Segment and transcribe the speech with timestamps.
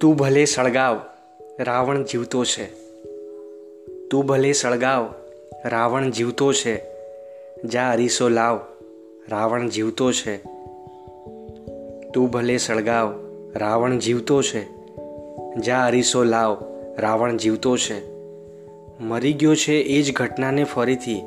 [0.00, 1.00] તું ભલે સળગાવ,
[1.58, 2.64] રાવણ જીવતો છે.
[4.10, 5.14] તું ભલે સળગાવ,
[5.64, 6.82] રાવણ જીવતો છે.
[7.64, 8.60] જા અરીસો લાવ,
[9.28, 10.36] રાવણ જીવતો છે.
[12.14, 13.20] તું ભલે સળગાવ,
[13.56, 14.66] રાવણ જીવતો છે.
[15.56, 16.62] જા અરીસો લાવ,
[16.98, 18.14] રાવણ જીવતો છે.
[19.00, 21.22] મરી ગયો છે એ જ ઘટનાને ફરીથી.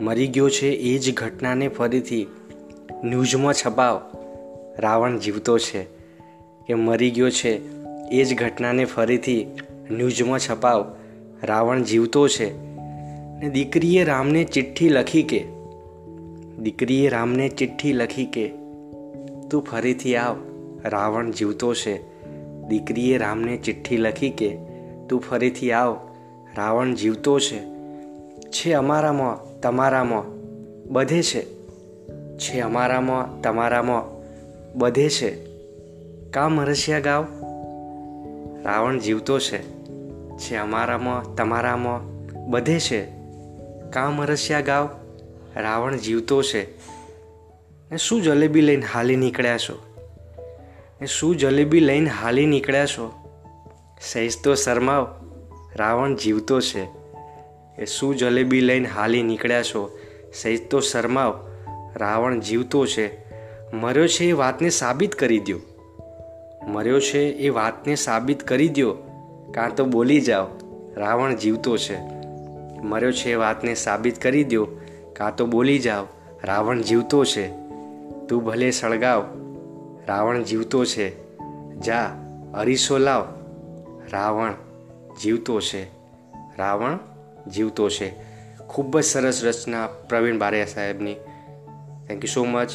[0.00, 2.26] મરી ગયો છે એ જ ઘટનાને ફરીથી.
[3.04, 4.10] ન્યૂઝમાં છપાવ,
[4.78, 5.95] રાવણ જીવતો છે.
[6.66, 7.60] કે મરી ગયો છે,
[8.10, 9.46] એ જ ઘટનાને ફરીથી
[9.90, 10.94] ન્યૂઝમાં છપાવ.
[11.42, 12.66] રાવણ જીવતો છે.
[13.40, 15.44] ને દીકરીએ રામને ચિઠ્ઠી લખી કે,
[16.58, 18.48] દીકરીએ રામને ચિઠ્ઠી લખી કે,
[19.50, 20.36] તું ફરીથી આવ.
[20.84, 22.02] રાવણ જીવતો છે.
[22.68, 24.56] દીકરીએ રામને ચિઠ્ઠી લખી કે,
[25.08, 26.00] તું ફરીથી આવ.
[26.56, 27.60] રાવણ જીવતો છે.
[28.50, 30.24] છે અમારામાં, તમારામાં.
[30.92, 31.46] બધે છે.
[32.38, 34.02] છે અમારામાં, તમારામાં.
[34.78, 35.45] બધે છે.
[36.36, 37.22] કા મરસિયા ગાવ?
[38.64, 39.62] રાવણ જીવતો છે.
[40.36, 43.04] છે અમારામાં, તમારામાં, બધે છે.
[43.92, 44.88] કા મરસિયા ગાવ?
[45.56, 46.76] રાવણ જીવતો છે.
[47.90, 49.94] ને શું જલેબી લઈને હાલી નીકળ્યા છો?
[51.00, 53.12] ને શું જલેબી લઈને હાલી નીકળ્યા છો?
[54.00, 55.30] સહેજ તો શરમાવ,
[55.76, 56.84] રાવણ જીવતો છે.
[57.78, 59.98] એ શું જલેબી લઈને હાલી નીકળ્યા છો?
[60.34, 61.46] સહેજ તો શરમાવ,
[61.96, 63.18] રાવણ જીવતો છે.
[63.72, 65.75] મર્યો છે એ વાતને સાબિત કરી દો
[66.66, 68.92] મર્યો છે એ વાતને સાબિત કરી દો
[69.54, 70.46] કાં તો બોલી જાઓ.
[70.96, 71.98] રાવણ જીવતો છે.
[72.82, 74.68] મર્યો છે એ વાતને સાબિત કરી દો
[75.16, 76.06] કાં તો બોલી જાઓ.
[76.44, 77.48] રાવણ જીવતો છે.
[78.28, 79.22] તું ભલે સળગાવ.
[80.08, 81.38] રાવણ જીવતો છે.
[81.80, 82.10] જા,
[82.54, 83.34] અરીસો લાવ.
[84.12, 84.52] રાવણ
[85.22, 85.84] જીવતો છે.
[86.58, 86.98] રાવણ
[87.50, 88.14] જીવતો છે.
[88.68, 91.14] ખૂબ જ સરસ રચના પ્રવીણ બારિયા સાહેબની.
[92.08, 92.70] Thank you so much